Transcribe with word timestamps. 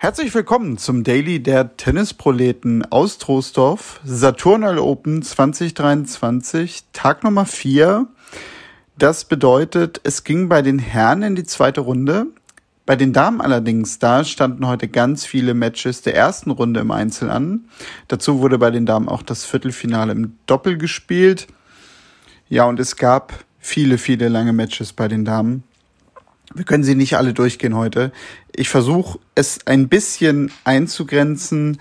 Herzlich 0.00 0.32
willkommen 0.32 0.78
zum 0.78 1.02
Daily 1.02 1.42
der 1.42 1.76
Tennisproleten 1.76 2.84
aus 2.92 3.18
Troisdorf, 3.18 4.00
Saturnal 4.04 4.78
Open 4.78 5.22
2023, 5.22 6.84
Tag 6.92 7.24
Nummer 7.24 7.46
4. 7.46 8.06
Das 8.96 9.24
bedeutet, 9.24 10.00
es 10.04 10.22
ging 10.22 10.48
bei 10.48 10.62
den 10.62 10.78
Herren 10.78 11.24
in 11.24 11.34
die 11.34 11.42
zweite 11.42 11.80
Runde. 11.80 12.26
Bei 12.86 12.94
den 12.94 13.12
Damen 13.12 13.40
allerdings, 13.40 13.98
da 13.98 14.22
standen 14.22 14.68
heute 14.68 14.86
ganz 14.86 15.26
viele 15.26 15.52
Matches 15.52 16.00
der 16.02 16.14
ersten 16.14 16.52
Runde 16.52 16.78
im 16.78 16.92
Einzel 16.92 17.28
an. 17.28 17.64
Dazu 18.06 18.38
wurde 18.38 18.58
bei 18.58 18.70
den 18.70 18.86
Damen 18.86 19.08
auch 19.08 19.22
das 19.22 19.44
Viertelfinale 19.44 20.12
im 20.12 20.38
Doppel 20.46 20.78
gespielt. 20.78 21.48
Ja, 22.48 22.66
und 22.66 22.78
es 22.78 22.94
gab 22.94 23.32
viele, 23.58 23.98
viele 23.98 24.28
lange 24.28 24.52
Matches 24.52 24.92
bei 24.92 25.08
den 25.08 25.24
Damen. 25.24 25.64
Wir 26.54 26.64
können 26.64 26.84
sie 26.84 26.94
nicht 26.94 27.16
alle 27.16 27.34
durchgehen 27.34 27.76
heute. 27.76 28.12
Ich 28.54 28.68
versuche 28.68 29.18
es 29.34 29.66
ein 29.66 29.88
bisschen 29.88 30.50
einzugrenzen. 30.64 31.78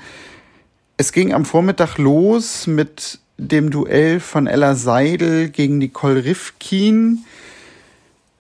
Es 0.98 1.12
ging 1.12 1.34
am 1.34 1.45
Vormittag 1.45 1.98
los 1.98 2.67
mit 2.67 3.20
dem 3.38 3.70
Duell 3.70 4.20
von 4.20 4.48
Ella 4.48 4.76
Seidel 4.76 5.49
gegen 5.49 5.77
Nicole 5.77 6.26
Rifkin. 6.26 7.24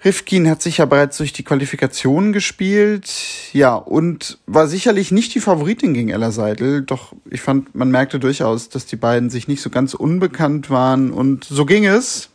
Rifkin 0.03 0.49
hat 0.49 0.61
sich 0.61 0.77
ja 0.77 0.85
bereits 0.85 1.17
durch 1.17 1.33
die 1.33 1.43
Qualifikation 1.43 2.31
gespielt, 2.31 3.11
ja, 3.51 3.75
und 3.75 4.37
war 4.45 4.67
sicherlich 4.67 5.11
nicht 5.11 5.33
die 5.33 5.39
Favoritin 5.39 5.93
gegen 5.93 6.09
Ella 6.09 6.31
Seidel, 6.31 6.83
doch 6.83 7.13
ich 7.29 7.41
fand, 7.41 7.73
man 7.73 7.89
merkte 7.89 8.19
durchaus, 8.19 8.69
dass 8.69 8.85
die 8.85 8.95
beiden 8.95 9.29
sich 9.29 9.47
nicht 9.47 9.61
so 9.61 9.69
ganz 9.69 9.95
unbekannt 9.95 10.69
waren 10.69 11.11
und 11.11 11.45
so 11.45 11.65
ging 11.65 11.85
es 11.85 12.29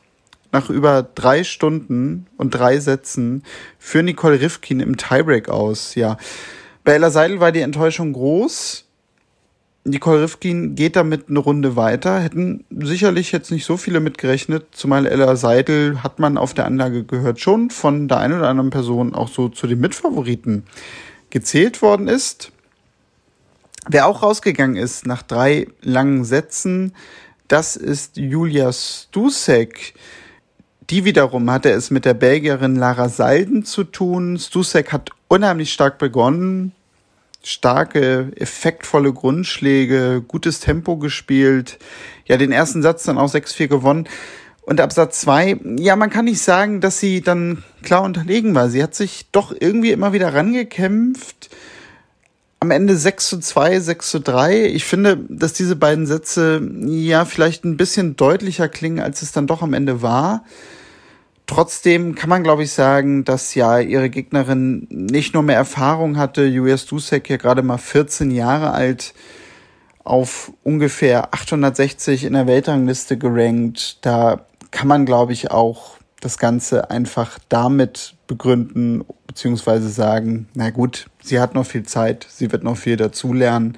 nach 0.53 0.71
über 0.71 1.03
drei 1.03 1.45
Stunden 1.45 2.27
und 2.37 2.51
drei 2.51 2.79
Sätzen 2.79 3.43
für 3.79 4.03
Nicole 4.03 4.41
Rifkin 4.41 4.81
im 4.81 4.97
Tiebreak 4.97 5.49
aus. 5.49 5.95
Ja, 5.95 6.19
bei 6.85 6.93
Ella 6.93 7.11
Seidel 7.11 7.41
war 7.41 7.53
die 7.53 7.61
Enttäuschung 7.61 8.13
groß. 8.13 8.85
Nicole 9.85 10.23
Rifkin 10.23 10.77
geht 10.77 10.95
damit 10.95 11.29
eine 11.29 11.41
Runde 11.41 11.75
weiter. 11.75 12.21
Hätten 12.21 12.65
sicherlich 12.71 13.33
jetzt 13.33 13.51
nicht 13.51 13.65
so 13.65 13.77
viele 13.77 13.99
mitgerechnet, 13.99 14.67
zumal 14.73 15.07
Ella 15.07 15.35
Seidel 15.35 16.03
hat 16.03 16.19
man 16.19 16.39
auf 16.39 16.55
der 16.55 16.67
Anlage 16.67 17.03
gehört 17.03 17.41
schon 17.41 17.71
von 17.71 18.07
der 18.07 18.19
einen 18.19 18.39
oder 18.39 18.49
anderen 18.49 18.71
Person 18.71 19.15
auch 19.15 19.29
so 19.29 19.49
zu 19.49 19.67
den 19.67 19.81
Mitfavoriten 19.81 20.65
gezählt 21.31 21.83
worden 21.83 22.07
ist. 22.07 22.53
Wer 23.89 24.07
auch 24.07 24.23
rausgegangen 24.23 24.77
ist 24.77 25.07
nach 25.07 25.23
drei 25.23 25.67
langen 25.81 26.25
Sätzen, 26.25 26.95
das 27.49 27.75
ist 27.75 28.17
Julia 28.17 28.73
Stusek. 28.73 29.95
Die 30.91 31.05
wiederum 31.05 31.51
hatte 31.51 31.71
es 31.71 31.91
mit 31.91 32.05
der 32.05 32.15
Belgierin 32.15 32.77
Lara 32.77 33.09
Salden 33.09 33.65
zu 33.65 33.85
tun. 33.85 34.39
Stusek 34.39 34.93
hat 34.93 35.11
unheimlich 35.29 35.73
stark 35.73 35.99
begonnen, 35.99 36.73
starke, 37.43 38.33
effektvolle 38.37 39.13
Grundschläge, 39.13 40.23
gutes 40.27 40.61
Tempo 40.61 40.97
gespielt. 40.97 41.79
Ja, 42.27 42.37
den 42.37 42.53
ersten 42.53 42.83
Satz 42.83 43.05
dann 43.05 43.19
auch 43.19 43.33
6-4 43.33 43.69
gewonnen. 43.69 44.09
Und 44.63 44.81
ab 44.81 44.93
Satz 44.93 45.21
2, 45.23 45.61
ja, 45.79 45.97
man 45.97 46.11
kann 46.11 46.25
nicht 46.25 46.41
sagen, 46.41 46.81
dass 46.81 47.01
sie 47.01 47.21
dann 47.21 47.65
klar 47.83 48.03
unterlegen 48.03 48.55
war. 48.55 48.69
Sie 48.69 48.83
hat 48.83 48.95
sich 48.95 49.27
doch 49.33 49.55
irgendwie 49.59 49.91
immer 49.91 50.13
wieder 50.13 50.35
rangekämpft. 50.35 51.51
Am 52.61 52.71
Ende 52.71 52.97
6 52.97 53.29
zu 53.29 53.41
2, 53.41 53.81
6 53.81 54.11
zu 54.11 54.21
3. 54.21 54.67
Ich 54.67 54.85
finde, 54.85 55.19
dass 55.29 55.53
diese 55.53 55.75
beiden 55.75 56.07
Sätze 56.07 56.63
ja 56.87 57.25
vielleicht 57.25 57.65
ein 57.65 57.77
bisschen 57.77 58.15
deutlicher 58.15 58.69
klingen, 58.69 59.01
als 59.01 59.23
es 59.23 59.33
dann 59.33 59.49
doch 59.49 59.63
am 59.63 59.75
Ende 59.75 60.01
war. 60.01 60.45
Trotzdem 61.47 62.15
kann 62.15 62.31
man, 62.31 62.43
glaube 62.43 62.63
ich, 62.63 62.73
sagen, 62.73 63.25
dass 63.25 63.55
ja 63.55 63.79
ihre 63.81 64.11
Gegnerin 64.11 64.87
nicht 64.91 65.35
nur 65.35 65.43
mehr 65.43 65.57
Erfahrung 65.57 66.17
hatte, 66.17 66.45
Julia 66.45 66.79
Stusek 66.79 67.29
ja 67.29 67.37
gerade 67.37 67.63
mal 67.63 67.79
14 67.79 68.31
Jahre 68.31 68.73
alt, 68.73 69.13
auf 70.05 70.53
ungefähr 70.63 71.33
860 71.35 72.25
in 72.25 72.33
der 72.33 72.47
Weltrangliste 72.47 73.19
gerankt. 73.19 73.99
Da 74.05 74.47
kann 74.71 74.89
man, 74.89 75.07
glaube 75.07 75.33
ich, 75.33 75.51
auch 75.51 75.97
das 76.21 76.39
Ganze 76.39 76.91
einfach 76.91 77.39
damit 77.49 78.15
begründen, 78.27 79.05
beziehungsweise 79.27 79.89
sagen, 79.89 80.49
na 80.55 80.71
gut, 80.71 81.07
sie 81.23 81.41
hat 81.41 81.55
noch 81.55 81.67
viel 81.67 81.83
Zeit, 81.83 82.27
sie 82.29 82.53
wird 82.53 82.65
noch 82.65 82.77
viel 82.77 82.97
dazulernen 82.97 83.77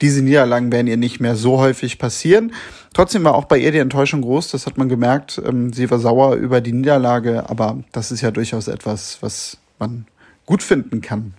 diese 0.00 0.22
Niederlagen 0.22 0.72
werden 0.72 0.86
ihr 0.86 0.96
nicht 0.96 1.20
mehr 1.20 1.36
so 1.36 1.58
häufig 1.58 1.98
passieren. 1.98 2.52
Trotzdem 2.94 3.24
war 3.24 3.34
auch 3.34 3.44
bei 3.44 3.58
ihr 3.58 3.72
die 3.72 3.78
Enttäuschung 3.78 4.22
groß, 4.22 4.50
das 4.50 4.66
hat 4.66 4.78
man 4.78 4.88
gemerkt. 4.88 5.40
Ähm, 5.44 5.72
sie 5.72 5.90
war 5.90 5.98
sauer 5.98 6.34
über 6.34 6.60
die 6.60 6.72
Niederlage, 6.72 7.48
aber 7.48 7.78
das 7.92 8.10
ist 8.10 8.20
ja 8.20 8.30
durchaus 8.30 8.68
etwas, 8.68 9.18
was 9.20 9.58
man 9.78 10.06
gut 10.46 10.62
finden 10.62 11.00
kann. 11.00 11.34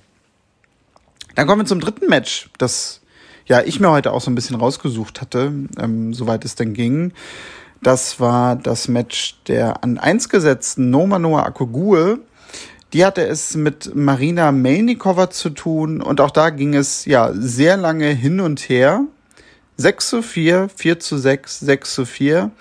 Dann 1.36 1.48
kommen 1.48 1.62
wir 1.62 1.66
zum 1.66 1.80
dritten 1.80 2.08
Match, 2.08 2.50
das 2.58 3.02
ja 3.46 3.62
ich 3.62 3.80
mir 3.80 3.92
heute 3.92 4.14
auch 4.14 4.22
so 4.22 4.32
ein 4.32 4.36
bisschen 4.36 4.56
rausgesucht 4.56 5.22
hatte, 5.22 5.52
ähm, 5.80 6.14
soweit 6.14 6.46
es 6.46 6.56
denn 6.56 6.74
ging. 6.74 7.14
Das 7.82 8.20
war 8.20 8.56
das 8.56 8.88
Match 8.88 9.42
der 9.48 9.84
an 9.84 9.98
eins 9.98 10.30
gesetzten 10.30 10.90
Noma 10.90 11.20
Noah 11.20 11.46
Akogue 11.46 12.20
die 12.94 13.06
hatte 13.06 13.26
es 13.26 13.56
mit 13.56 13.96
Marina 13.96 14.52
Melnikova 14.52 15.30
zu 15.30 15.50
tun 15.50 16.02
und 16.02 16.20
auch 16.20 16.32
da 16.32 16.50
ging 16.50 16.76
es 16.76 17.06
ja 17.06 17.32
sehr 17.34 17.78
lange 17.78 18.08
hin 18.08 18.40
und 18.40 18.60
her. 18.70 19.06
6 19.78 20.10
zu 20.10 20.22
4, 20.22 20.70
4 20.76 21.00
zu 21.00 21.18
6, 21.18 21.60
6 21.62 21.96
zu 21.96 22.06
4. 22.06 22.52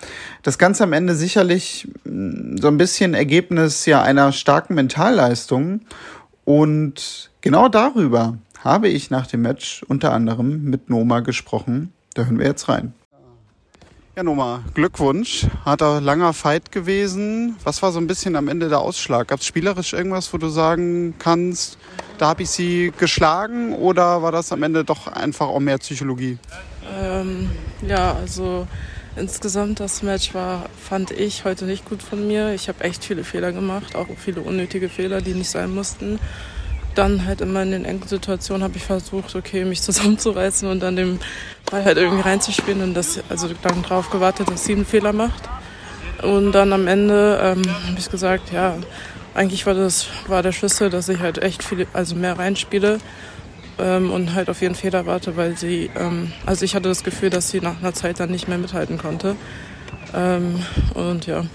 Das 0.43 0.57
Ganze 0.57 0.83
am 0.83 0.93
Ende 0.93 1.15
sicherlich 1.15 1.87
mm, 2.03 2.57
so 2.57 2.67
ein 2.67 2.77
bisschen 2.77 3.13
Ergebnis 3.13 3.85
ja 3.85 4.01
einer 4.01 4.31
starken 4.31 4.73
Mentalleistung. 4.75 5.81
Und 6.45 7.29
genau 7.41 7.67
darüber 7.67 8.37
habe 8.63 8.87
ich 8.87 9.11
nach 9.11 9.27
dem 9.27 9.41
Match 9.41 9.83
unter 9.87 10.13
anderem 10.13 10.63
mit 10.63 10.89
Noma 10.89 11.19
gesprochen. 11.19 11.93
Da 12.13 12.23
hören 12.23 12.39
wir 12.39 12.47
jetzt 12.47 12.69
rein. 12.69 12.93
Ja, 14.17 14.23
Noma, 14.23 14.61
Glückwunsch. 14.73 15.47
Hat 15.63 15.81
er 15.81 16.01
langer 16.01 16.33
Fight 16.33 16.73
gewesen. 16.73 17.55
Was 17.63 17.81
war 17.81 17.93
so 17.93 17.99
ein 17.99 18.07
bisschen 18.07 18.35
am 18.35 18.49
Ende 18.49 18.67
der 18.67 18.79
Ausschlag? 18.79 19.29
Gab 19.29 19.39
es 19.39 19.45
spielerisch 19.45 19.93
irgendwas, 19.93 20.33
wo 20.33 20.37
du 20.37 20.49
sagen 20.49 21.13
kannst, 21.17 21.77
da 22.17 22.27
habe 22.27 22.43
ich 22.43 22.49
sie 22.49 22.91
geschlagen 22.97 23.73
oder 23.73 24.21
war 24.21 24.33
das 24.33 24.51
am 24.51 24.63
Ende 24.63 24.83
doch 24.83 25.07
einfach 25.07 25.47
auch 25.47 25.61
mehr 25.61 25.77
Psychologie? 25.77 26.37
Ähm, 26.99 27.51
ja, 27.87 28.13
also 28.13 28.67
insgesamt 29.15 29.79
das 29.79 30.03
Match 30.03 30.33
war, 30.33 30.65
fand 30.77 31.11
ich 31.11 31.45
heute 31.45 31.63
nicht 31.63 31.85
gut 31.85 32.03
von 32.03 32.27
mir. 32.27 32.53
Ich 32.53 32.67
habe 32.67 32.83
echt 32.83 33.05
viele 33.05 33.23
Fehler 33.23 33.53
gemacht, 33.53 33.95
auch 33.95 34.07
viele 34.17 34.41
unnötige 34.41 34.89
Fehler, 34.89 35.21
die 35.21 35.33
nicht 35.33 35.49
sein 35.49 35.73
mussten 35.73 36.19
dann 36.95 37.25
halt 37.25 37.41
immer 37.41 37.63
in 37.63 37.71
den 37.71 37.85
engen 37.85 38.07
Situationen 38.07 38.63
habe 38.63 38.77
ich 38.77 38.83
versucht, 38.83 39.35
okay, 39.35 39.65
mich 39.65 39.81
zusammenzureißen 39.81 40.69
und 40.69 40.81
dann 40.81 40.95
den 40.95 41.19
Ball 41.71 41.85
halt 41.85 41.97
irgendwie 41.97 42.21
reinzuspielen 42.21 42.81
und 42.81 42.93
das, 42.93 43.19
also 43.29 43.49
dann 43.61 43.81
drauf 43.81 44.09
gewartet, 44.09 44.51
dass 44.51 44.65
sie 44.65 44.73
einen 44.73 44.85
Fehler 44.85 45.13
macht. 45.13 45.49
Und 46.21 46.51
dann 46.51 46.71
am 46.73 46.87
Ende 46.87 47.39
ähm, 47.41 47.63
habe 47.87 47.97
ich 47.97 48.11
gesagt, 48.11 48.51
ja, 48.51 48.75
eigentlich 49.33 49.65
war 49.65 49.73
das 49.73 50.07
war 50.27 50.43
der 50.43 50.51
Schlüssel, 50.51 50.89
dass 50.89 51.09
ich 51.09 51.19
halt 51.19 51.41
echt 51.41 51.63
viel, 51.63 51.87
also 51.93 52.15
mehr 52.15 52.37
reinspiele 52.37 52.99
ähm, 53.79 54.11
und 54.11 54.35
halt 54.35 54.49
auf 54.49 54.61
ihren 54.61 54.75
Fehler 54.75 55.05
warte, 55.05 55.37
weil 55.37 55.57
sie, 55.57 55.89
ähm, 55.95 56.31
also 56.45 56.65
ich 56.65 56.75
hatte 56.75 56.89
das 56.89 57.03
Gefühl, 57.03 57.29
dass 57.29 57.49
sie 57.49 57.61
nach 57.61 57.79
einer 57.79 57.93
Zeit 57.93 58.19
dann 58.19 58.29
nicht 58.29 58.47
mehr 58.47 58.57
mithalten 58.57 58.97
konnte. 58.97 59.35
Ähm, 60.13 60.63
und 60.93 61.25
ja. 61.25 61.45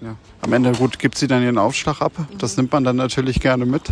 Ja. 0.00 0.16
Am 0.42 0.52
Ende 0.52 0.72
gut 0.72 0.98
gibt 0.98 1.16
sie 1.16 1.26
dann 1.26 1.42
ihren 1.42 1.58
Aufschlag 1.58 2.02
ab. 2.02 2.12
Das 2.38 2.56
nimmt 2.56 2.72
man 2.72 2.84
dann 2.84 2.96
natürlich 2.96 3.40
gerne 3.40 3.64
mit. 3.64 3.82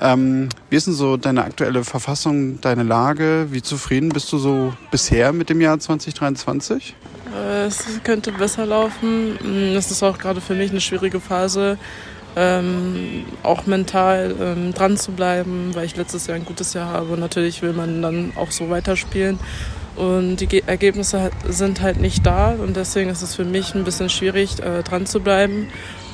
Ähm, 0.00 0.48
wie 0.70 0.76
ist 0.76 0.88
denn 0.88 0.94
so 0.94 1.16
deine 1.16 1.44
aktuelle 1.44 1.84
Verfassung, 1.84 2.60
deine 2.60 2.82
Lage? 2.82 3.46
Wie 3.50 3.62
zufrieden 3.62 4.08
bist 4.08 4.32
du 4.32 4.38
so 4.38 4.72
bisher 4.90 5.32
mit 5.32 5.48
dem 5.48 5.60
Jahr 5.60 5.78
2023? 5.78 6.94
Äh, 7.34 7.66
es 7.66 7.84
könnte 8.02 8.32
besser 8.32 8.66
laufen. 8.66 9.74
Es 9.76 9.90
ist 9.90 10.02
auch 10.02 10.18
gerade 10.18 10.40
für 10.40 10.54
mich 10.54 10.70
eine 10.70 10.80
schwierige 10.80 11.20
Phase, 11.20 11.78
ähm, 12.34 13.24
auch 13.42 13.66
mental 13.66 14.34
ähm, 14.40 14.74
dran 14.74 14.96
zu 14.96 15.12
bleiben, 15.12 15.70
weil 15.74 15.86
ich 15.86 15.96
letztes 15.96 16.26
Jahr 16.26 16.36
ein 16.36 16.44
gutes 16.44 16.74
Jahr 16.74 16.88
habe. 16.88 17.12
Und 17.12 17.20
natürlich 17.20 17.62
will 17.62 17.72
man 17.72 18.02
dann 18.02 18.32
auch 18.36 18.50
so 18.50 18.68
weiterspielen. 18.68 19.38
Und 19.96 20.36
die 20.36 20.62
Ergebnisse 20.66 21.30
sind 21.48 21.80
halt 21.80 22.00
nicht 22.00 22.24
da 22.26 22.50
und 22.50 22.76
deswegen 22.76 23.08
ist 23.08 23.22
es 23.22 23.34
für 23.34 23.44
mich 23.44 23.74
ein 23.74 23.84
bisschen 23.84 24.10
schwierig, 24.10 24.62
äh, 24.62 24.82
dran 24.82 25.06
zu 25.06 25.20
bleiben. 25.20 25.68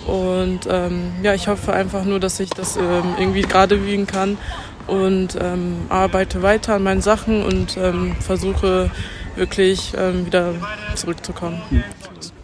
Und 0.07 0.61
ähm, 0.69 1.13
ja, 1.23 1.35
ich 1.35 1.49
hoffe 1.49 1.73
einfach 1.73 2.05
nur, 2.05 2.21
dass 2.21 2.39
ich 2.41 2.51
das 2.51 2.77
ähm, 2.77 3.15
irgendwie 3.19 3.43
gerade 3.43 3.85
wiegen 3.85 4.07
kann 4.07 4.39
und 4.87 5.37
ähm, 5.41 5.77
arbeite 5.89 6.43
weiter 6.43 6.75
an 6.75 6.83
meinen 6.83 7.03
Sachen 7.03 7.45
und 7.45 7.77
ähm, 7.77 8.15
versuche 8.21 8.91
wirklich 9.37 9.93
ähm, 9.97 10.27
wieder 10.27 10.55
zurückzukommen. 10.95 11.61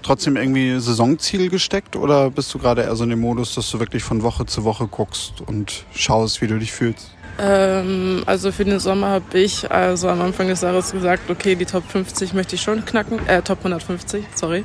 Trotzdem 0.03 0.37
irgendwie 0.37 0.79
Saisonziel 0.81 1.51
gesteckt 1.51 1.97
oder 1.97 2.31
bist 2.31 2.55
du 2.55 2.59
gerade 2.59 2.83
eher 2.83 2.97
so 2.97 3.05
in 3.05 3.11
dem 3.11 3.21
Modus, 3.21 3.55
dass 3.55 3.71
du 3.71 3.79
wirklich 3.79 4.03
von 4.03 4.23
Woche 4.23 4.47
zu 4.47 4.65
Woche 4.65 4.87
guckst 4.87 5.43
und 5.47 5.85
schaust, 5.95 6.41
wie 6.41 6.47
du 6.47 6.59
dich 6.59 6.73
fühlst? 6.73 7.11
Ähm, 7.39 8.23
also 8.27 8.51
für 8.51 8.65
den 8.65 8.81
Sommer 8.81 9.09
habe 9.09 9.39
ich 9.39 9.71
also 9.71 10.09
am 10.09 10.21
Anfang 10.21 10.49
des 10.49 10.63
Jahres 10.63 10.93
gesagt, 10.93 11.31
okay, 11.31 11.55
die 11.55 11.67
Top 11.67 11.85
50 11.89 12.35
möchte 12.35 12.57
ich 12.57 12.63
schon 12.63 12.85
knacken, 12.85 13.27
äh, 13.29 13.43
Top 13.43 13.59
150, 13.59 14.25
sorry. 14.35 14.65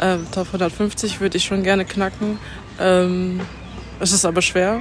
Ähm, 0.00 0.26
Top 0.32 0.46
150 0.46 1.20
würde 1.20 1.36
ich 1.36 1.44
schon 1.44 1.62
gerne 1.62 1.84
knacken. 1.84 2.38
Ähm, 2.80 3.40
es 4.00 4.12
ist 4.12 4.24
aber 4.24 4.42
schwer. 4.42 4.80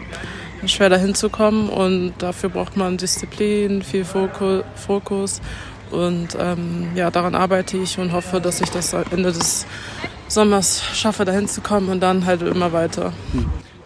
schwer 0.66 0.90
dahin 0.90 1.16
zu 1.16 1.30
kommen 1.30 1.70
und 1.70 2.14
dafür 2.20 2.50
braucht 2.50 2.78
man 2.78 2.98
Disziplin, 2.98 3.84
viel 3.84 4.06
Fokus 4.06 5.42
und 5.92 6.30
ähm, 6.40 6.90
ja, 6.96 7.12
daran 7.12 7.36
arbeite 7.36 7.78
ich 7.78 7.98
und 8.00 8.12
hoffe, 8.12 8.42
dass 8.42 8.62
ich 8.62 8.70
das 8.70 8.94
Ende 8.94 9.32
des 9.32 9.66
Sommers 10.28 10.84
schaffe, 10.94 11.26
dahin 11.26 11.48
zu 11.48 11.62
kommen 11.62 11.90
und 11.90 12.02
dann 12.02 12.26
halt 12.26 12.42
immer 12.42 12.74
weiter. 12.74 13.14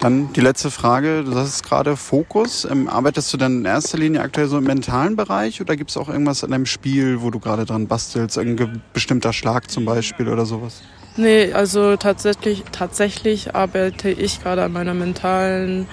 Dann 0.01 0.33
die 0.33 0.41
letzte 0.41 0.71
Frage. 0.71 1.23
Du 1.23 1.31
sagst 1.31 1.63
gerade 1.63 1.95
Fokus. 1.95 2.65
Ähm, 2.65 2.89
arbeitest 2.89 3.31
du 3.31 3.37
dann 3.37 3.59
in 3.59 3.65
erster 3.65 3.99
Linie 3.99 4.21
aktuell 4.21 4.47
so 4.47 4.57
im 4.57 4.63
mentalen 4.63 5.15
Bereich 5.15 5.61
oder 5.61 5.75
gibt 5.75 5.91
es 5.91 5.97
auch 5.97 6.09
irgendwas 6.09 6.43
an 6.43 6.49
deinem 6.49 6.65
Spiel, 6.65 7.21
wo 7.21 7.29
du 7.29 7.39
gerade 7.39 7.65
dran 7.65 7.87
bastelst? 7.87 8.39
Ein 8.39 8.81
bestimmter 8.93 9.31
Schlag 9.31 9.69
zum 9.69 9.85
Beispiel 9.85 10.27
oder 10.27 10.47
sowas? 10.47 10.81
Nee, 11.17 11.53
also 11.53 11.97
tatsächlich, 11.97 12.63
tatsächlich 12.71 13.53
arbeite 13.53 14.09
ich 14.09 14.41
gerade 14.41 14.63
an 14.63 14.71
meiner 14.73 14.95
mentalen, 14.95 15.85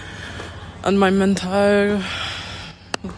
an 0.81 0.96
meinem 0.96 1.19
mental 1.19 2.00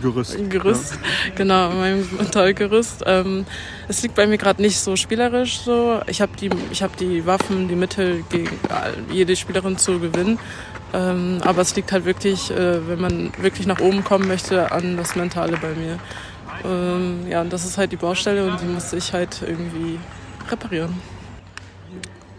Gerüst. 0.03 0.37
Gerüst, 0.51 0.93
ja. 0.93 1.35
genau, 1.35 1.71
mein 1.71 2.07
Mentalgerüst. 2.17 3.03
Ähm, 3.07 3.47
es 3.89 4.03
liegt 4.03 4.15
bei 4.15 4.27
mir 4.27 4.37
gerade 4.37 4.61
nicht 4.61 4.79
so 4.79 4.95
spielerisch 4.95 5.61
so. 5.61 6.01
Ich 6.07 6.21
habe 6.21 6.33
die, 6.39 6.51
ich 6.71 6.83
hab 6.83 6.97
die 6.99 7.25
Waffen, 7.25 7.67
die 7.67 7.77
Mittel 7.77 8.23
gegen 8.29 8.51
jede 9.11 9.35
Spielerin 9.37 9.79
zu 9.79 9.99
gewinnen. 9.99 10.39
Ähm, 10.93 11.39
aber 11.45 11.63
es 11.63 11.75
liegt 11.77 11.93
halt 11.93 12.05
wirklich, 12.05 12.51
äh, 12.51 12.87
wenn 12.89 13.01
man 13.01 13.33
wirklich 13.39 13.67
nach 13.67 13.81
oben 13.81 14.05
kommen 14.05 14.29
möchte, 14.29 14.71
an 14.71 14.97
das 14.97 15.17
Mentale 15.17 15.57
bei 15.57 15.73
mir. 15.75 15.99
Ähm, 16.65 17.27
ja, 17.29 17.41
und 17.41 17.53
das 17.53 17.65
ist 17.65 17.79
halt 17.79 17.93
die 17.93 17.97
Baustelle 17.97 18.51
und 18.51 18.61
die 18.61 18.67
muss 18.67 18.93
ich 18.93 19.13
halt 19.13 19.43
irgendwie 19.47 19.99
reparieren. 20.51 20.95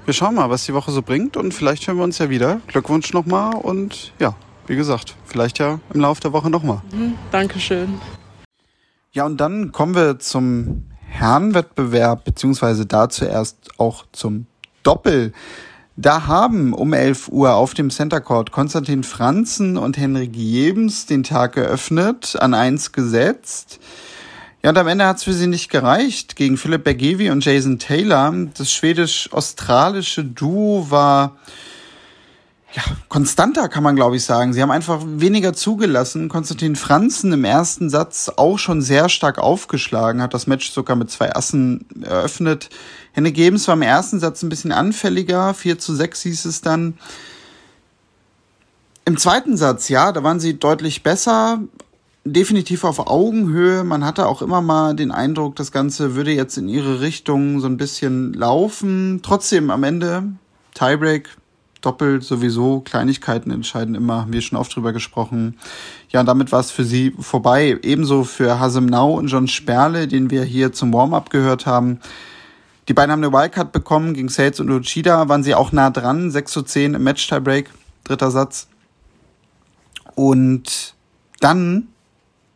Wir 0.05 0.13
schauen 0.13 0.35
mal, 0.35 0.49
was 0.49 0.65
die 0.65 0.73
Woche 0.73 0.91
so 0.91 1.01
bringt 1.01 1.37
und 1.37 1.53
vielleicht 1.53 1.87
hören 1.87 1.97
wir 1.97 2.03
uns 2.03 2.17
ja 2.17 2.29
wieder. 2.29 2.59
Glückwunsch 2.67 3.13
nochmal 3.13 3.55
und 3.55 4.13
ja, 4.19 4.35
wie 4.67 4.75
gesagt, 4.75 5.15
vielleicht 5.25 5.59
ja 5.59 5.79
im 5.93 6.01
Laufe 6.01 6.21
der 6.21 6.33
Woche 6.33 6.49
nochmal. 6.49 6.81
Mhm, 6.91 7.15
Dankeschön. 7.31 7.99
Ja, 9.11 9.25
und 9.25 9.37
dann 9.37 9.71
kommen 9.71 9.95
wir 9.95 10.19
zum 10.19 10.85
Herrenwettbewerb, 11.07 12.23
beziehungsweise 12.23 12.85
da 12.85 13.09
zuerst 13.09 13.71
auch 13.77 14.05
zum 14.11 14.45
Doppel. 14.83 15.33
Da 15.97 16.25
haben 16.27 16.73
um 16.73 16.93
11 16.93 17.27
Uhr 17.27 17.53
auf 17.53 17.73
dem 17.73 17.89
Center 17.89 18.21
Court 18.21 18.51
Konstantin 18.51 19.03
Franzen 19.03 19.77
und 19.77 19.97
Henrik 19.97 20.35
Jebens 20.35 21.05
den 21.05 21.23
Tag 21.23 21.53
geöffnet, 21.53 22.37
an 22.39 22.53
eins 22.53 22.93
gesetzt. 22.93 23.79
Ja, 24.63 24.69
und 24.69 24.77
am 24.77 24.87
Ende 24.87 25.05
hat 25.05 25.17
es 25.17 25.23
für 25.23 25.33
sie 25.33 25.47
nicht 25.47 25.69
gereicht. 25.69 26.35
Gegen 26.35 26.55
Philipp 26.55 26.83
Bergevi 26.83 27.31
und 27.31 27.43
Jason 27.43 27.79
Taylor. 27.79 28.33
Das 28.57 28.71
schwedisch-australische 28.71 30.23
Duo 30.23 30.87
war 30.89 31.35
ja, 32.73 32.83
konstanter 33.09 33.67
kann 33.67 33.83
man 33.83 33.95
glaube 33.95 34.15
ich 34.15 34.23
sagen. 34.23 34.53
Sie 34.53 34.61
haben 34.61 34.71
einfach 34.71 35.01
weniger 35.05 35.53
zugelassen. 35.53 36.29
Konstantin 36.29 36.75
Franzen 36.75 37.33
im 37.33 37.43
ersten 37.43 37.89
Satz 37.89 38.31
auch 38.35 38.59
schon 38.59 38.81
sehr 38.81 39.09
stark 39.09 39.39
aufgeschlagen, 39.39 40.21
hat 40.21 40.33
das 40.33 40.47
Match 40.47 40.71
sogar 40.71 40.95
mit 40.95 41.11
zwei 41.11 41.35
Assen 41.35 41.85
eröffnet. 42.01 42.69
Henne 43.13 43.31
Gebens 43.31 43.67
war 43.67 43.75
im 43.75 43.81
ersten 43.81 44.19
Satz 44.19 44.41
ein 44.41 44.49
bisschen 44.49 44.71
anfälliger, 44.71 45.53
4 45.53 45.79
zu 45.79 45.93
6 45.93 46.21
hieß 46.21 46.45
es 46.45 46.61
dann. 46.61 46.97
Im 49.03 49.17
zweiten 49.17 49.57
Satz, 49.57 49.89
ja, 49.89 50.11
da 50.11 50.23
waren 50.23 50.39
sie 50.39 50.57
deutlich 50.57 51.03
besser, 51.03 51.59
definitiv 52.23 52.83
auf 52.83 52.99
Augenhöhe. 52.99 53.83
Man 53.83 54.05
hatte 54.05 54.27
auch 54.27 54.41
immer 54.41 54.61
mal 54.61 54.95
den 54.95 55.11
Eindruck, 55.11 55.55
das 55.55 55.71
Ganze 55.71 56.15
würde 56.15 56.31
jetzt 56.31 56.57
in 56.57 56.69
ihre 56.69 57.01
Richtung 57.01 57.59
so 57.59 57.67
ein 57.67 57.77
bisschen 57.77 58.33
laufen. 58.33 59.19
Trotzdem 59.23 59.71
am 59.71 59.83
Ende 59.83 60.23
Tiebreak 60.73 61.29
doppelt 61.81 62.23
sowieso. 62.23 62.81
Kleinigkeiten 62.81 63.51
entscheiden 63.51 63.95
immer, 63.95 64.21
haben 64.21 64.33
wir 64.33 64.41
schon 64.41 64.57
oft 64.57 64.75
drüber 64.75 64.93
gesprochen. 64.93 65.57
Ja, 66.09 66.21
und 66.21 66.25
damit 66.25 66.51
war 66.51 66.59
es 66.59 66.71
für 66.71 66.85
sie 66.85 67.13
vorbei. 67.19 67.77
Ebenso 67.81 68.23
für 68.23 68.59
Hasem 68.59 68.85
Nau 68.85 69.13
und 69.13 69.27
John 69.27 69.47
Sperle, 69.47 70.07
den 70.07 70.29
wir 70.29 70.43
hier 70.43 70.71
zum 70.71 70.93
Warm-up 70.93 71.29
gehört 71.29 71.65
haben. 71.65 71.99
Die 72.87 72.93
beiden 72.93 73.11
haben 73.11 73.23
eine 73.23 73.33
Wildcard 73.33 73.71
bekommen 73.71 74.13
gegen 74.13 74.29
Sales 74.29 74.59
und 74.59 74.69
Uchida, 74.69 75.29
waren 75.29 75.43
sie 75.43 75.55
auch 75.55 75.71
nah 75.71 75.89
dran, 75.89 76.31
6 76.31 76.51
zu 76.51 76.61
10 76.61 76.95
im 76.95 77.03
Match-Tiebreak, 77.03 77.69
dritter 78.03 78.31
Satz. 78.31 78.67
Und 80.15 80.95
dann 81.39 81.87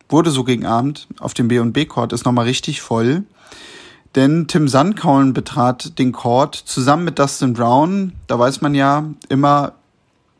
wurde 0.08 0.30
so 0.30 0.44
gegen 0.44 0.66
Abend 0.66 1.08
auf 1.18 1.34
dem 1.34 1.48
B&B-Court 1.48 2.12
ist 2.12 2.24
nochmal 2.24 2.44
richtig 2.44 2.80
voll. 2.80 3.24
Denn 4.16 4.46
Tim 4.46 4.66
Sandkaulen 4.66 5.34
betrat 5.34 5.98
den 5.98 6.12
Court 6.12 6.54
zusammen 6.54 7.04
mit 7.04 7.18
Dustin 7.18 7.52
Brown. 7.52 8.12
Da 8.26 8.38
weiß 8.38 8.62
man 8.62 8.74
ja 8.74 9.04
immer 9.28 9.74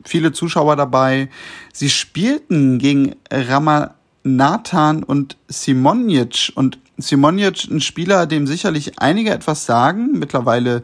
viele 0.03 0.31
Zuschauer 0.31 0.75
dabei. 0.75 1.29
Sie 1.71 1.91
spielten 1.91 2.79
gegen 2.79 3.15
Ramanathan 3.29 5.03
und 5.03 5.37
Simonic. 5.47 6.51
Und 6.55 6.79
Simonic, 6.97 7.65
ein 7.69 7.79
Spieler, 7.79 8.25
dem 8.25 8.47
sicherlich 8.47 8.97
einige 8.97 9.29
etwas 9.29 9.67
sagen, 9.67 10.13
mittlerweile 10.13 10.81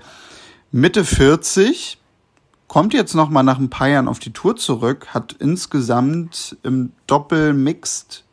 Mitte 0.71 1.03
40, 1.03 1.97
kommt 2.67 2.93
jetzt 2.93 3.15
nochmal 3.15 3.43
nach 3.43 3.57
ein 3.57 3.71
paar 3.71 3.87
Jahren 3.87 4.07
auf 4.07 4.19
die 4.19 4.33
Tour 4.33 4.55
zurück, 4.55 5.07
hat 5.15 5.35
insgesamt 5.39 6.57
im 6.61 6.91
Doppel 7.07 7.53
Mixed 7.53 8.23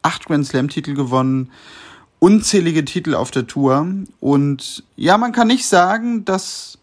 acht 0.00 0.24
Grand 0.24 0.46
Slam 0.46 0.68
Titel 0.68 0.94
gewonnen 0.94 1.50
unzählige 2.20 2.84
Titel 2.84 3.14
auf 3.16 3.32
der 3.32 3.48
Tour. 3.48 3.86
Und 4.20 4.84
ja, 4.94 5.18
man 5.18 5.32
kann 5.32 5.48
nicht 5.48 5.66
sagen, 5.66 6.24
dass 6.24 6.78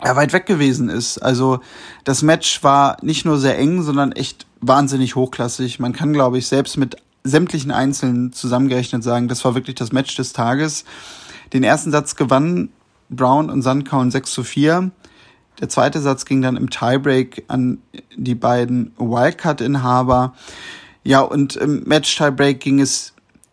er 0.00 0.14
weit 0.14 0.32
weg 0.32 0.46
gewesen 0.46 0.88
ist. 0.88 1.18
Also 1.18 1.60
das 2.04 2.22
Match 2.22 2.62
war 2.62 2.96
nicht 3.02 3.24
nur 3.24 3.38
sehr 3.38 3.58
eng, 3.58 3.82
sondern 3.82 4.12
echt 4.12 4.46
wahnsinnig 4.60 5.16
hochklassig. 5.16 5.80
Man 5.80 5.92
kann, 5.92 6.12
glaube 6.12 6.38
ich, 6.38 6.46
selbst 6.46 6.76
mit 6.76 6.96
sämtlichen 7.24 7.70
Einzelnen 7.70 8.32
zusammengerechnet 8.32 9.02
sagen, 9.02 9.28
das 9.28 9.44
war 9.44 9.54
wirklich 9.54 9.76
das 9.76 9.92
Match 9.92 10.14
des 10.16 10.32
Tages. 10.32 10.84
Den 11.52 11.64
ersten 11.64 11.90
Satz 11.90 12.16
gewann 12.16 12.70
Brown 13.10 13.50
und 13.50 13.62
Sandkauen 13.62 14.10
6 14.10 14.32
zu 14.32 14.44
4. 14.44 14.90
Der 15.60 15.68
zweite 15.68 16.00
Satz 16.00 16.24
ging 16.24 16.42
dann 16.42 16.56
im 16.56 16.70
Tiebreak 16.70 17.44
an 17.48 17.78
die 18.16 18.34
beiden 18.34 18.92
Wildcard-Inhaber. 18.98 20.34
Ja, 21.04 21.20
und 21.20 21.56
im 21.56 21.84
Match-Tiebreak 21.84 22.58
ging 22.58 22.80
es 22.80 23.11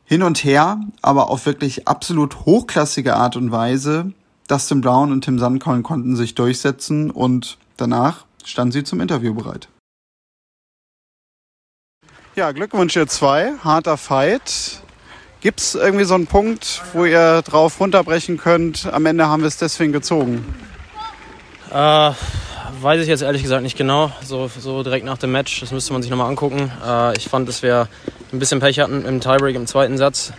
hin 0.10 0.24
und 0.24 0.44
her, 0.44 0.82
aber 1.04 1.30
auf 1.30 1.46
wirklich 1.46 1.88
absolut 1.88 2.46
hochklassige 2.46 3.16
Art 3.16 3.36
und 3.36 3.52
Weise. 3.52 4.12
Dustin 4.48 4.82
Brown 4.82 5.12
und 5.12 5.24
Tim 5.24 5.38
Sandcoin 5.38 5.84
konnten 5.84 6.16
sich 6.16 6.34
durchsetzen 6.34 7.12
und 7.12 7.60
danach 7.78 8.26
standen 8.44 8.72
sie 8.72 8.84
zum 8.84 9.02
Interview 9.02 9.36
bereit. 9.36 9.70
Ja, 12.36 12.52
Glückwunsch 12.54 12.96
ihr 12.96 13.06
zwei. 13.06 13.54
Harter 13.64 13.98
Fight. 13.98 14.82
Gibt 15.42 15.60
es 15.60 15.76
irgendwie 15.76 16.06
so 16.06 16.16
einen 16.16 16.26
Punkt, 16.26 16.82
wo 16.94 17.06
ihr 17.06 17.44
drauf 17.44 17.80
runterbrechen 17.80 18.38
könnt? 18.38 18.88
Am 18.92 19.06
Ende 19.06 19.28
haben 19.28 19.44
wir 19.44 19.48
es 19.48 19.58
deswegen 19.58 19.94
gezogen. 19.94 20.44
Äh, 21.72 22.12
weiß 22.82 23.02
ich 23.02 23.08
jetzt 23.08 23.22
ehrlich 23.22 23.42
gesagt 23.42 23.64
nicht 23.64 23.78
genau. 23.78 24.12
So, 24.24 24.50
so 24.60 24.84
direkt 24.84 25.06
nach 25.06 25.18
dem 25.18 25.32
Match, 25.32 25.60
das 25.60 25.72
müsste 25.72 25.94
man 25.94 26.02
sich 26.02 26.12
nochmal 26.12 26.30
angucken. 26.30 26.72
Äh, 26.86 27.18
ich 27.18 27.28
fand, 27.28 27.48
dass 27.48 27.62
wir 27.64 27.88
ein 28.32 28.40
bisschen 28.40 28.60
Pech 28.60 28.80
hatten 28.80 29.06
im 29.06 29.22
Tiebreak 29.22 29.56
im 29.56 29.68
zweiten 29.68 29.98
Satz. 29.98 30.32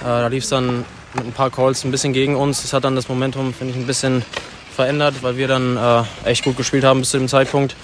Äh, 0.00 0.04
da 0.04 0.26
lief 0.28 0.44
es 0.44 0.50
dann 0.50 0.84
mit 1.14 1.24
ein 1.24 1.32
paar 1.32 1.50
Calls 1.50 1.84
ein 1.84 1.90
bisschen 1.90 2.12
gegen 2.12 2.36
uns. 2.36 2.62
Das 2.62 2.72
hat 2.72 2.84
dann 2.84 2.96
das 2.96 3.08
Momentum, 3.08 3.54
finde 3.54 3.74
ich, 3.74 3.80
ein 3.80 3.86
bisschen 3.86 4.24
verändert, 4.74 5.22
weil 5.22 5.36
wir 5.36 5.48
dann 5.48 5.76
äh, 5.76 6.02
echt 6.24 6.44
gut 6.44 6.56
gespielt 6.56 6.84
haben 6.84 7.00
bis 7.00 7.10
zu 7.10 7.18
dem 7.18 7.28
Zeitpunkt. 7.28 7.76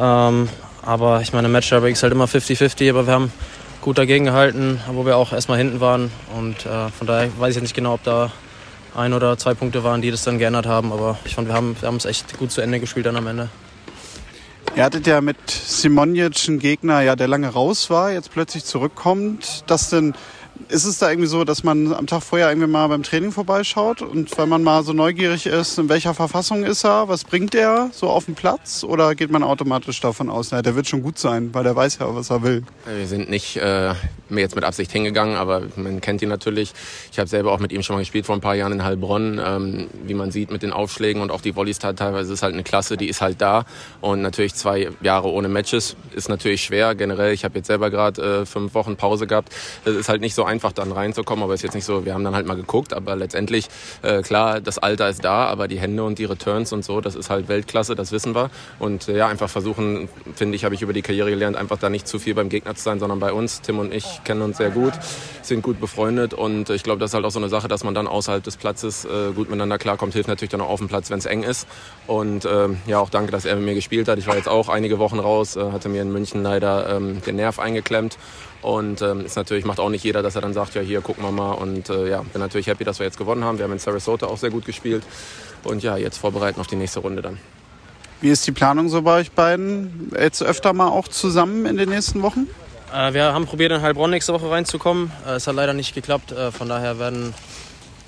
Ähm, 0.00 0.48
aber 0.82 1.20
ich 1.20 1.32
meine, 1.32 1.48
Match 1.48 1.68
Tiebreak 1.68 1.92
ist 1.92 2.02
halt 2.02 2.12
immer 2.12 2.26
50-50, 2.26 2.90
aber 2.90 3.06
wir 3.06 3.14
haben 3.14 3.32
gut 3.80 3.98
dagegen 3.98 4.24
gehalten, 4.24 4.80
wo 4.92 5.04
wir 5.04 5.16
auch 5.16 5.32
erstmal 5.32 5.58
hinten 5.58 5.80
waren. 5.80 6.10
Und 6.36 6.66
äh, 6.66 6.88
von 6.90 7.06
daher 7.06 7.28
weiß 7.38 7.50
ich 7.50 7.56
jetzt 7.56 7.62
nicht 7.62 7.74
genau, 7.74 7.94
ob 7.94 8.02
da 8.04 8.30
ein 8.94 9.12
oder 9.12 9.36
zwei 9.38 9.54
Punkte 9.54 9.84
waren, 9.84 10.02
die 10.02 10.10
das 10.10 10.24
dann 10.24 10.38
geändert 10.38 10.66
haben. 10.66 10.92
Aber 10.92 11.18
ich 11.24 11.34
fand, 11.34 11.48
wir 11.48 11.54
haben 11.54 11.96
es 11.96 12.04
echt 12.04 12.38
gut 12.38 12.50
zu 12.50 12.60
Ende 12.60 12.80
gespielt 12.80 13.06
dann 13.06 13.16
am 13.16 13.26
Ende. 13.26 13.48
Ihr 14.74 14.84
hattet 14.84 15.06
ja 15.06 15.20
mit 15.20 15.50
Simonic 15.50 16.48
einen 16.48 16.58
Gegner, 16.58 17.02
ja, 17.02 17.14
der 17.14 17.28
lange 17.28 17.48
raus 17.48 17.90
war, 17.90 18.10
jetzt 18.10 18.32
plötzlich 18.32 18.64
zurückkommt. 18.64 19.64
Das 19.66 19.90
denn 19.90 20.14
ist 20.68 20.84
es 20.84 20.98
da 20.98 21.10
irgendwie 21.10 21.28
so, 21.28 21.44
dass 21.44 21.64
man 21.64 21.92
am 21.92 22.06
Tag 22.06 22.22
vorher 22.22 22.48
irgendwie 22.48 22.68
mal 22.68 22.86
beim 22.88 23.02
Training 23.02 23.32
vorbeischaut 23.32 24.02
und 24.02 24.36
wenn 24.38 24.48
man 24.48 24.62
mal 24.62 24.82
so 24.82 24.92
neugierig 24.92 25.46
ist, 25.46 25.78
in 25.78 25.88
welcher 25.88 26.14
Verfassung 26.14 26.64
ist 26.64 26.84
er, 26.84 27.08
was 27.08 27.24
bringt 27.24 27.54
er 27.54 27.90
so 27.92 28.08
auf 28.08 28.26
den 28.26 28.34
Platz 28.34 28.84
oder 28.84 29.14
geht 29.14 29.30
man 29.30 29.42
automatisch 29.42 30.00
davon 30.00 30.30
aus, 30.30 30.50
na, 30.50 30.62
der 30.62 30.74
wird 30.74 30.88
schon 30.88 31.02
gut 31.02 31.18
sein, 31.18 31.50
weil 31.52 31.64
der 31.64 31.76
weiß 31.76 31.98
ja, 31.98 32.14
was 32.14 32.30
er 32.30 32.42
will? 32.42 32.62
Wir 32.86 33.06
sind 33.06 33.30
nicht 33.30 33.56
äh, 33.56 33.94
jetzt 34.30 34.54
mit 34.54 34.64
Absicht 34.64 34.92
hingegangen, 34.92 35.36
aber 35.36 35.62
man 35.76 36.00
kennt 36.00 36.22
ihn 36.22 36.28
natürlich. 36.28 36.72
Ich 37.10 37.18
habe 37.18 37.28
selber 37.28 37.52
auch 37.52 37.58
mit 37.58 37.72
ihm 37.72 37.82
schon 37.82 37.96
mal 37.96 38.00
gespielt 38.00 38.26
vor 38.26 38.34
ein 38.34 38.40
paar 38.40 38.54
Jahren 38.54 38.72
in 38.72 38.84
Heilbronn. 38.84 39.40
Ähm, 39.44 39.88
wie 40.04 40.14
man 40.14 40.30
sieht 40.30 40.50
mit 40.50 40.62
den 40.62 40.72
Aufschlägen 40.72 41.22
und 41.22 41.30
auch 41.30 41.40
die 41.40 41.54
Volleys 41.54 41.78
teilweise 41.78 42.32
ist 42.32 42.42
halt 42.42 42.54
eine 42.54 42.62
Klasse, 42.62 42.96
die 42.96 43.08
ist 43.08 43.20
halt 43.20 43.40
da 43.40 43.64
und 44.00 44.22
natürlich 44.22 44.54
zwei 44.54 44.88
Jahre 45.02 45.28
ohne 45.28 45.48
Matches 45.48 45.96
ist 46.14 46.28
natürlich 46.28 46.62
schwer 46.62 46.94
generell. 46.94 47.32
Ich 47.32 47.44
habe 47.44 47.58
jetzt 47.58 47.66
selber 47.66 47.90
gerade 47.90 48.42
äh, 48.42 48.46
fünf 48.46 48.74
Wochen 48.74 48.96
Pause 48.96 49.26
gehabt. 49.26 49.52
Es 49.84 49.94
ist 49.94 50.08
halt 50.08 50.20
nicht 50.20 50.34
so 50.34 50.44
einfach 50.52 50.72
dann 50.72 50.92
reinzukommen, 50.92 51.42
aber 51.42 51.54
ist 51.54 51.62
jetzt 51.62 51.74
nicht 51.74 51.84
so, 51.84 52.04
wir 52.04 52.14
haben 52.14 52.24
dann 52.24 52.34
halt 52.34 52.46
mal 52.46 52.56
geguckt, 52.56 52.92
aber 52.92 53.16
letztendlich, 53.16 53.68
äh, 54.02 54.22
klar, 54.22 54.60
das 54.60 54.78
Alter 54.78 55.08
ist 55.08 55.24
da, 55.24 55.46
aber 55.46 55.66
die 55.66 55.80
Hände 55.80 56.04
und 56.04 56.18
die 56.18 56.24
Returns 56.24 56.72
und 56.72 56.84
so, 56.84 57.00
das 57.00 57.14
ist 57.14 57.30
halt 57.30 57.48
Weltklasse, 57.48 57.94
das 57.94 58.12
wissen 58.12 58.34
wir. 58.34 58.50
Und 58.78 59.08
äh, 59.08 59.16
ja, 59.16 59.28
einfach 59.28 59.50
versuchen, 59.50 60.08
finde 60.34 60.56
ich, 60.56 60.64
habe 60.64 60.74
ich 60.74 60.82
über 60.82 60.92
die 60.92 61.02
Karriere 61.02 61.30
gelernt, 61.30 61.56
einfach 61.56 61.78
da 61.78 61.88
nicht 61.88 62.06
zu 62.06 62.18
viel 62.18 62.34
beim 62.34 62.48
Gegner 62.48 62.74
zu 62.74 62.82
sein, 62.82 63.00
sondern 63.00 63.18
bei 63.18 63.32
uns. 63.32 63.62
Tim 63.62 63.78
und 63.78 63.92
ich 63.92 64.22
kennen 64.24 64.42
uns 64.42 64.58
sehr 64.58 64.70
gut, 64.70 64.92
sind 65.42 65.62
gut 65.62 65.80
befreundet 65.80 66.34
und 66.34 66.70
ich 66.70 66.82
glaube, 66.82 67.00
das 67.00 67.10
ist 67.10 67.14
halt 67.14 67.24
auch 67.24 67.30
so 67.30 67.38
eine 67.38 67.48
Sache, 67.48 67.68
dass 67.68 67.82
man 67.82 67.94
dann 67.94 68.06
außerhalb 68.06 68.44
des 68.44 68.56
Platzes 68.56 69.04
äh, 69.04 69.32
gut 69.34 69.48
miteinander 69.48 69.78
klarkommt, 69.78 70.12
hilft 70.12 70.28
natürlich 70.28 70.50
dann 70.50 70.60
auch 70.60 70.68
auf 70.68 70.78
dem 70.78 70.88
Platz, 70.88 71.10
wenn 71.10 71.18
es 71.18 71.26
eng 71.26 71.42
ist. 71.42 71.66
Und 72.06 72.44
ähm, 72.44 72.78
ja, 72.86 72.98
auch 72.98 73.10
danke, 73.10 73.32
dass 73.32 73.44
er 73.44 73.56
mit 73.56 73.64
mir 73.64 73.74
gespielt 73.74 74.08
hat. 74.08 74.18
Ich 74.18 74.26
war 74.26 74.36
jetzt 74.36 74.48
auch 74.48 74.68
einige 74.68 74.98
Wochen 74.98 75.18
raus, 75.18 75.56
äh, 75.56 75.72
hatte 75.72 75.88
mir 75.88 76.02
in 76.02 76.12
München 76.12 76.42
leider 76.42 76.96
ähm, 76.96 77.22
den 77.22 77.36
Nerv 77.36 77.58
eingeklemmt. 77.58 78.18
Und 78.62 79.02
ähm, 79.02 79.26
ist 79.26 79.36
natürlich 79.36 79.64
macht 79.64 79.80
auch 79.80 79.90
nicht 79.90 80.04
jeder, 80.04 80.22
dass 80.22 80.36
er 80.36 80.40
dann 80.40 80.54
sagt, 80.54 80.74
ja 80.76 80.80
hier 80.80 81.00
gucken 81.00 81.24
wir 81.24 81.32
mal. 81.32 81.52
Und 81.52 81.90
äh, 81.90 82.08
ja, 82.08 82.22
bin 82.22 82.40
natürlich 82.40 82.68
happy, 82.68 82.84
dass 82.84 83.00
wir 83.00 83.06
jetzt 83.06 83.18
gewonnen 83.18 83.44
haben. 83.44 83.58
Wir 83.58 83.64
haben 83.64 83.72
in 83.72 83.78
Sarasota 83.78 84.26
auch 84.26 84.38
sehr 84.38 84.50
gut 84.50 84.64
gespielt. 84.64 85.02
Und 85.64 85.82
ja, 85.82 85.96
jetzt 85.96 86.18
vorbereiten 86.18 86.60
auf 86.60 86.68
die 86.68 86.76
nächste 86.76 87.00
Runde 87.00 87.22
dann. 87.22 87.38
Wie 88.20 88.30
ist 88.30 88.46
die 88.46 88.52
Planung 88.52 88.88
so 88.88 89.02
bei 89.02 89.18
euch 89.18 89.32
beiden? 89.32 90.12
Jetzt 90.18 90.42
öfter 90.44 90.72
mal 90.72 90.88
auch 90.88 91.08
zusammen 91.08 91.66
in 91.66 91.76
den 91.76 91.88
nächsten 91.88 92.22
Wochen? 92.22 92.46
Äh, 92.94 93.14
wir 93.14 93.32
haben 93.32 93.46
probiert, 93.46 93.72
in 93.72 93.82
Heilbronn 93.82 94.10
nächste 94.10 94.32
Woche 94.32 94.48
reinzukommen. 94.48 95.10
Äh, 95.26 95.32
es 95.32 95.48
hat 95.48 95.56
leider 95.56 95.72
nicht 95.72 95.92
geklappt. 95.92 96.30
Äh, 96.30 96.52
von 96.52 96.68
daher 96.68 97.00
werden 97.00 97.34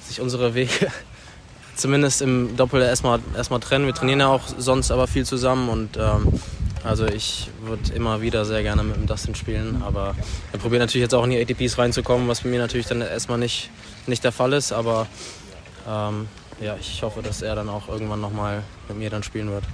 sich 0.07 0.21
unsere 0.21 0.55
Wege 0.55 0.89
zumindest 1.75 2.23
im 2.23 2.57
Doppel 2.57 2.81
erstmal, 2.83 3.19
erstmal 3.37 3.59
trennen. 3.59 3.87
Wir 3.87 3.95
trainieren 3.95 4.21
ja 4.21 4.29
auch 4.29 4.43
sonst 4.57 4.93
aber 4.93 5.09
viel 5.09 5.27
zusammen 5.27 5.69
und 5.69 5.97
ähm, 5.97 6.41
also 6.85 7.07
ich 7.07 7.51
würde 7.63 7.93
immer 7.95 8.21
wieder 8.21 8.45
sehr 8.45 8.63
gerne 8.63 8.83
mit 8.83 8.97
dem 8.97 9.07
Dustin 9.07 9.35
spielen, 9.35 9.83
aber 9.83 10.15
wir 10.51 10.61
probieren 10.61 10.81
natürlich 10.81 11.03
jetzt 11.03 11.15
auch 11.15 11.25
in 11.25 11.31
die 11.31 11.41
ATPs 11.41 11.79
reinzukommen, 11.79 12.29
was 12.29 12.43
bei 12.43 12.51
mir 12.51 12.59
natürlich 12.59 12.87
dann 12.87 13.01
erstmal 13.01 13.39
nicht, 13.39 13.71
nicht 14.07 14.23
der 14.23 14.33
Fall 14.33 14.53
ist, 14.53 14.71
aber 14.71 15.07
ähm, 15.89 16.29
ja, 16.61 16.77
ich 16.79 17.03
hoffe, 17.03 17.23
dass 17.23 17.43
er 17.43 17.55
dann 17.55 17.69
auch 17.69 17.89
irgendwann 17.89 18.21
nochmal 18.21 18.63
mit 18.89 18.99
mir 18.99 19.11
dann 19.11 19.23
spielen 19.23 19.51
wird. 19.51 19.65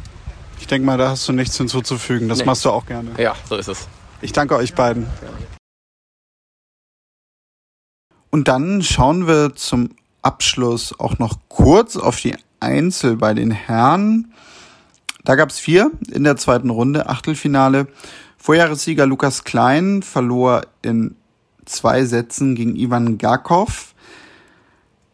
Ich 0.61 0.67
denke 0.67 0.87
mal, 0.87 0.99
da 0.99 1.11
hast 1.11 1.29
du 1.29 1.33
nichts 1.33 1.57
hinzuzufügen. 1.57 2.29
Das 2.29 2.39
nee. 2.39 2.45
machst 2.45 2.65
du 2.65 2.71
auch 2.71 2.87
gerne. 2.87 3.11
Ja, 3.19 3.35
so 3.49 3.57
ist 3.57 3.69
es. 3.69 3.89
Ich 4.21 4.33
danke 4.33 4.55
euch 4.57 4.75
beiden. 4.75 5.07
Und 8.31 8.47
dann 8.47 8.83
schauen 8.83 9.27
wir 9.27 9.57
zum 9.57 9.91
Abschluss 10.23 10.99
auch 11.01 11.19
noch 11.19 11.39
kurz 11.49 11.97
auf 11.97 12.21
die 12.21 12.37
Einzel 12.61 13.17
bei 13.17 13.35
den 13.35 13.51
Herren. 13.51 14.33
Da 15.25 15.35
gab 15.35 15.51
es 15.51 15.59
vier 15.59 15.91
in 16.11 16.25
der 16.25 16.37
zweiten 16.37 16.71
Runde, 16.71 17.09
Achtelfinale. 17.09 17.87
Vorjahressieger 18.37 19.07
Lukas 19.07 19.45
Klein 19.45 20.03
verlor 20.03 20.63
in 20.83 21.15
zwei 21.67 22.05
Sätzen 22.05 22.55
gegen 22.55 22.77
Ivan 22.77 23.19
Garkov. 23.19 23.95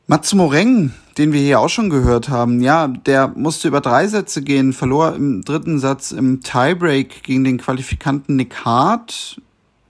Mats 0.07 0.33
Moreng, 0.35 0.93
den 1.19 1.33
wir 1.33 1.41
hier 1.41 1.59
auch 1.59 1.69
schon 1.69 1.91
gehört 1.91 2.29
haben, 2.29 2.61
ja, 2.61 2.87
der 2.87 3.29
musste 3.29 3.67
über 3.67 3.81
drei 3.81 4.07
Sätze 4.07 4.43
gehen, 4.43 4.73
verlor 4.73 5.17
im 5.17 5.43
dritten 5.43 5.81
Satz 5.81 6.13
im 6.13 6.43
Tiebreak 6.43 7.25
gegen 7.25 7.43
den 7.43 7.59
Qualifikanten 7.59 8.37
Nick 8.37 8.65
Hart 8.65 9.41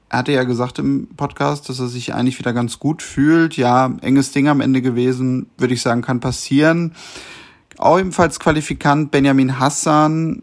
er 0.09 0.21
hatte 0.21 0.33
ja 0.33 0.45
gesagt 0.45 0.79
im 0.79 1.09
Podcast, 1.17 1.69
dass 1.69 1.81
er 1.81 1.89
sich 1.89 2.15
eigentlich 2.15 2.39
wieder 2.39 2.53
ganz 2.53 2.79
gut 2.79 3.03
fühlt. 3.03 3.57
Ja, 3.57 3.93
enges 4.03 4.31
Ding 4.33 4.49
am 4.49 4.61
Ende 4.61 4.81
gewesen, 4.81 5.51
würde 5.59 5.75
ich 5.75 5.83
sagen, 5.83 6.03
kann 6.03 6.21
passieren. 6.21 6.95
Auch 7.78 7.99
ebenfalls 7.99 8.40
Qualifikant 8.40 9.11
Benjamin 9.11 9.59
Hassan. 9.59 10.42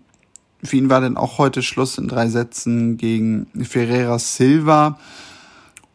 Für 0.63 0.77
ihn 0.77 0.89
war 0.89 1.01
dann 1.01 1.17
auch 1.17 1.37
heute 1.39 1.63
Schluss 1.63 1.97
in 1.97 2.07
drei 2.07 2.27
Sätzen 2.27 2.97
gegen 2.97 3.47
Ferreira 3.63 4.19
Silva. 4.19 4.99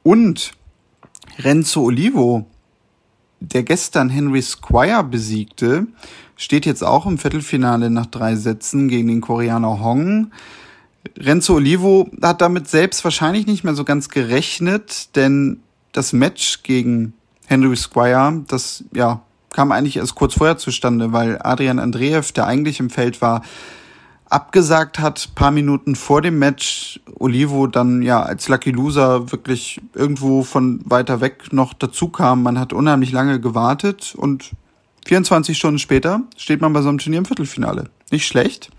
Und 0.03 0.53
Renzo 1.39 1.83
Olivo, 1.83 2.47
der 3.41 3.63
gestern 3.63 4.09
Henry 4.09 4.43
Squire 4.43 5.05
besiegte, 5.05 5.87
steht 6.37 6.67
jetzt 6.67 6.83
auch 6.83 7.07
im 7.07 7.19
Viertelfinale 7.19 7.91
nach 7.91 8.07
drei 8.07 8.35
Sätzen 8.35 8.89
gegen 8.89 9.09
den 9.09 9.21
Koreaner 9.21 9.81
Hong. 9.81 10.33
Renzo 11.17 11.55
Olivo 11.55 12.11
hat 12.21 12.41
damit 12.41 12.69
selbst 12.69 13.05
wahrscheinlich 13.05 13.47
nicht 13.47 13.65
mehr 13.65 13.75
so 13.75 13.85
ganz 13.85 14.09
gerechnet, 14.09 15.15
denn 15.17 15.61
das 15.93 16.13
Match 16.13 16.63
gegen 16.65 17.15
Henry 17.47 17.77
Squire, 17.77 18.45
das 18.49 18.85
ja 18.93 19.23
kam 19.51 19.73
eigentlich 19.73 19.97
erst 19.97 20.15
kurz 20.15 20.35
vorher 20.35 20.59
zustande, 20.59 21.13
weil 21.13 21.39
Adrian 21.43 21.79
Andreev, 21.79 22.33
der 22.33 22.47
eigentlich 22.47 22.81
im 22.81 22.91
Feld 22.91 23.23
war, 23.23 23.43
abgesagt 24.27 24.99
hat, 24.99 25.35
paar 25.35 25.51
Minuten 25.51 25.97
vor 25.97 26.23
dem 26.23 26.39
Match. 26.39 27.01
Olivo 27.19 27.67
dann 27.67 28.03
ja 28.03 28.23
als 28.23 28.49
Lucky 28.49 28.71
Loser 28.71 29.33
wirklich 29.33 29.81
irgendwo 29.95 30.43
von 30.43 30.81
weiter 30.85 31.21
weg 31.21 31.53
noch 31.53 31.73
dazu 31.73 32.09
kam. 32.09 32.43
Man 32.43 32.59
hat 32.59 32.73
unheimlich 32.73 33.13
lange 33.13 33.41
gewartet 33.41 34.15
und 34.17 34.53
24 35.07 35.57
Stunden 35.57 35.79
später 35.79 36.21
steht 36.37 36.61
man 36.61 36.73
bei 36.73 36.83
so 36.83 36.91
einem 36.91 36.99
Turnier 36.99 37.19
im 37.19 37.25
Viertelfinale. 37.25 37.85
Nicht 38.11 38.27
schlecht. 38.27 38.71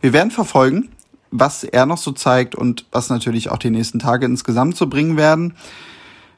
Wir 0.00 0.12
werden 0.14 0.30
verfolgen, 0.30 0.88
was 1.30 1.64
er 1.64 1.84
noch 1.84 1.98
so 1.98 2.12
zeigt 2.12 2.54
und 2.54 2.86
was 2.90 3.10
natürlich 3.10 3.50
auch 3.50 3.58
die 3.58 3.70
nächsten 3.70 3.98
Tage 3.98 4.24
insgesamt 4.24 4.76
so 4.76 4.86
bringen 4.86 5.16
werden. 5.16 5.54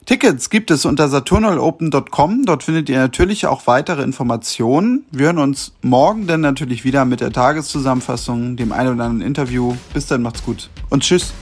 Tickets 0.06 0.50
gibt 0.50 0.70
es 0.70 0.84
unter 0.84 1.08
saturnalopen.com. 1.08 2.44
Dort 2.46 2.62
findet 2.62 2.88
ihr 2.88 2.98
natürlich 2.98 3.46
auch 3.46 3.66
weitere 3.66 4.02
Informationen. 4.02 5.04
Wir 5.10 5.26
hören 5.26 5.38
uns 5.38 5.72
morgen 5.82 6.28
dann 6.28 6.42
natürlich 6.42 6.84
wieder 6.84 7.04
mit 7.04 7.20
der 7.20 7.32
Tageszusammenfassung, 7.32 8.56
dem 8.56 8.70
ein 8.70 8.86
oder 8.86 9.02
anderen 9.02 9.20
Interview. 9.20 9.74
Bis 9.92 10.06
dann, 10.06 10.22
macht's 10.22 10.44
gut 10.44 10.70
und 10.90 11.02
tschüss. 11.02 11.34